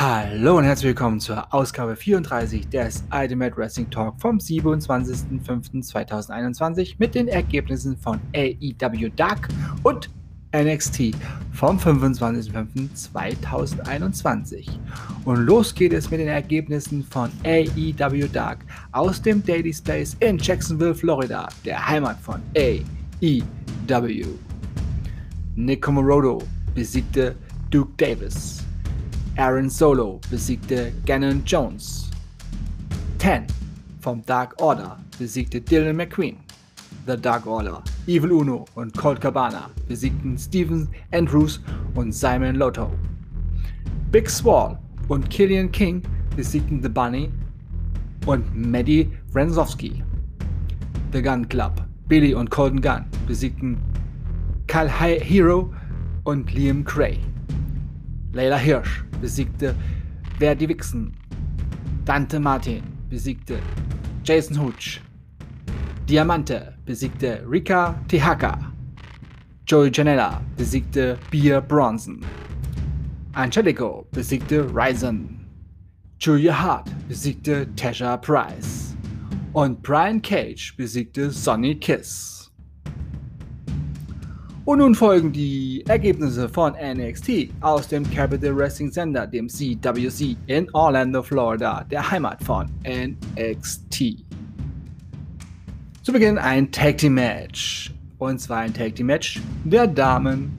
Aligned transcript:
Hallo 0.00 0.56
und 0.56 0.62
herzlich 0.62 0.90
willkommen 0.90 1.18
zur 1.18 1.52
Ausgabe 1.52 1.96
34 1.96 2.68
des 2.68 3.02
Ultimate 3.12 3.56
Wrestling 3.56 3.90
Talk 3.90 4.14
vom 4.20 4.38
27.05.2021 4.38 6.94
mit 6.98 7.16
den 7.16 7.26
Ergebnissen 7.26 7.96
von 7.96 8.20
AEW 8.32 9.08
Dark 9.16 9.48
und 9.82 10.08
NXT 10.54 11.16
vom 11.52 11.78
25.05.2021. 11.78 14.68
Und 15.24 15.38
los 15.38 15.74
geht 15.74 15.92
es 15.92 16.08
mit 16.12 16.20
den 16.20 16.28
Ergebnissen 16.28 17.02
von 17.02 17.32
AEW 17.44 18.28
Dark 18.32 18.60
aus 18.92 19.20
dem 19.20 19.44
Daily 19.44 19.74
Space 19.74 20.16
in 20.20 20.38
Jacksonville, 20.38 20.94
Florida, 20.94 21.48
der 21.64 21.88
Heimat 21.88 22.20
von 22.20 22.40
AEW. 22.56 24.28
Nick 25.56 25.82
Comorodo 25.82 26.40
besiegte 26.72 27.34
Duke 27.68 27.90
Davis. 27.96 28.67
Aaron 29.38 29.70
Solo 29.70 30.20
besiegte 30.30 30.92
Gannon 31.06 31.42
Jones. 31.46 32.10
Ten 33.18 33.46
vom 34.00 34.20
Dark 34.26 34.60
Order 34.60 34.98
besiegte 35.16 35.60
Dylan 35.60 35.94
McQueen. 35.94 36.38
The 37.06 37.16
Dark 37.16 37.46
Order, 37.46 37.80
Evil 38.08 38.32
Uno 38.32 38.64
und 38.74 38.96
Colt 38.96 39.20
Cabana 39.20 39.70
besiegten 39.86 40.36
Steven 40.36 40.88
Andrews 41.12 41.60
und 41.94 42.12
Simon 42.12 42.56
Lotto. 42.56 42.90
Big 44.10 44.28
Swall 44.28 44.76
und 45.06 45.30
Killian 45.30 45.70
King 45.70 46.02
besiegten 46.34 46.82
The 46.82 46.88
Bunny 46.88 47.30
und 48.26 48.44
Maddie 48.56 49.08
Wrenzowski. 49.32 50.02
The 51.12 51.22
Gun 51.22 51.48
Club, 51.48 51.80
Billy 52.08 52.34
und 52.34 52.50
Colton 52.50 52.80
Gunn 52.80 53.04
besiegten 53.28 53.78
Kyle 54.66 54.88
Hero 54.88 55.72
und 56.24 56.52
Liam 56.52 56.84
Cray. 56.84 57.20
Layla 58.32 58.58
Hirsch 58.58 59.02
besiegte 59.20 59.74
Verdi 60.38 60.68
Wixen. 60.68 61.12
Dante 62.04 62.38
Martin 62.38 62.82
besiegte 63.08 63.58
Jason 64.22 64.56
Hooch. 64.56 65.00
Diamante 66.06 66.74
besiegte 66.84 67.42
Rika 67.46 67.94
Tehaka. 68.08 68.72
Joey 69.66 69.90
Janella 69.90 70.42
besiegte 70.56 71.18
Bia 71.30 71.60
Bronson. 71.60 72.24
Angelico 73.34 74.06
besiegte 74.12 74.64
Ryzen. 74.74 75.46
Julia 76.18 76.52
Hart 76.52 76.88
besiegte 77.08 77.66
Tasha 77.76 78.16
Price. 78.16 78.96
Und 79.54 79.82
Brian 79.82 80.20
Cage 80.20 80.74
besiegte 80.76 81.30
Sonny 81.30 81.74
Kiss. 81.74 82.37
Und 84.68 84.80
nun 84.80 84.94
folgen 84.94 85.32
die 85.32 85.82
Ergebnisse 85.88 86.46
von 86.46 86.74
NXT 86.74 87.48
aus 87.62 87.88
dem 87.88 88.04
Capital 88.10 88.54
Wrestling 88.54 88.92
Center, 88.92 89.26
dem 89.26 89.48
CWC 89.48 90.36
in 90.46 90.68
Orlando, 90.74 91.22
Florida, 91.22 91.86
der 91.90 92.10
Heimat 92.10 92.44
von 92.44 92.66
NXT. 92.86 94.26
Zu 96.02 96.12
Beginn 96.12 96.36
ein 96.36 96.70
Tag 96.70 96.98
Team 96.98 97.14
Match. 97.14 97.94
Und 98.18 98.42
zwar 98.42 98.58
ein 98.58 98.74
Tag 98.74 98.94
Team 98.94 99.06
Match 99.06 99.40
der 99.64 99.86
Damen. 99.86 100.52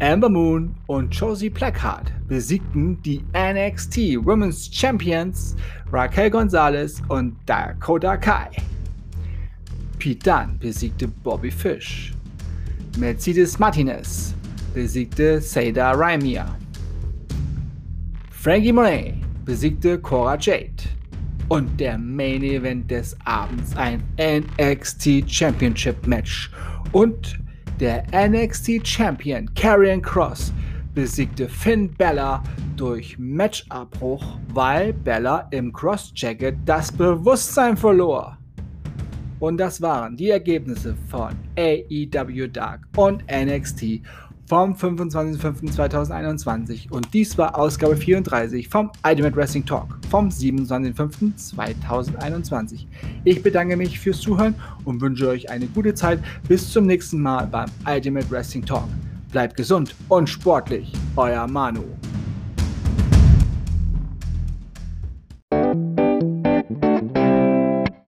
Amber 0.00 0.28
Moon 0.28 0.74
und 0.86 1.14
Josie 1.14 1.48
Blackheart 1.48 2.12
besiegten 2.28 3.00
die 3.00 3.24
NXT 3.32 4.22
Women's 4.22 4.68
Champions 4.70 5.56
Raquel 5.90 6.28
Gonzalez 6.28 7.00
und 7.08 7.38
Dakota 7.46 8.18
Kai. 8.18 8.50
Pete 9.98 10.30
Dunne 10.30 10.58
besiegte 10.60 11.08
Bobby 11.08 11.50
Fish. 11.50 12.12
Mercedes 13.00 13.58
Martinez 13.58 14.34
besiegte 14.74 15.40
Seda 15.40 15.92
Raimia. 15.92 16.54
Frankie 18.30 18.74
Monet 18.74 19.14
besiegte 19.46 19.98
Cora 19.98 20.36
Jade. 20.38 20.84
Und 21.48 21.80
der 21.80 21.96
Main 21.96 22.42
Event 22.42 22.90
des 22.90 23.16
Abends 23.24 23.74
ein 23.74 24.02
NXT 24.20 25.24
Championship 25.26 26.06
Match. 26.06 26.50
Und 26.92 27.40
der 27.80 28.04
NXT 28.12 28.86
Champion 28.86 29.48
Karrion 29.54 30.02
Cross 30.02 30.52
besiegte 30.92 31.48
Finn 31.48 31.90
Bella 31.94 32.42
durch 32.76 33.18
Matchabbruch, 33.18 34.38
weil 34.52 34.92
Bella 34.92 35.48
im 35.52 35.72
Cross 35.72 36.12
Jacket 36.14 36.56
das 36.66 36.92
Bewusstsein 36.92 37.78
verlor. 37.78 38.39
Und 39.40 39.56
das 39.56 39.82
waren 39.82 40.16
die 40.16 40.30
Ergebnisse 40.30 40.94
von 41.08 41.34
AEW 41.56 42.48
Dark 42.48 42.82
und 42.96 43.24
NXT 43.28 44.02
vom 44.50 44.74
25.05.2021 44.74 46.90
und 46.90 47.14
dies 47.14 47.38
war 47.38 47.56
Ausgabe 47.56 47.96
34 47.96 48.68
vom 48.68 48.90
Ultimate 49.06 49.36
Wrestling 49.36 49.64
Talk 49.64 49.96
vom 50.10 50.28
27.05.2021. 50.28 52.86
Ich 53.22 53.44
bedanke 53.44 53.76
mich 53.76 54.00
fürs 54.00 54.20
Zuhören 54.20 54.56
und 54.84 55.00
wünsche 55.00 55.28
euch 55.28 55.48
eine 55.48 55.66
gute 55.66 55.94
Zeit. 55.94 56.18
Bis 56.48 56.72
zum 56.72 56.86
nächsten 56.86 57.22
Mal 57.22 57.46
beim 57.46 57.70
Ultimate 57.86 58.28
Wrestling 58.28 58.66
Talk. 58.66 58.88
Bleibt 59.30 59.56
gesund 59.56 59.94
und 60.08 60.28
sportlich, 60.28 60.92
euer 61.14 61.46
Manu. 61.46 61.84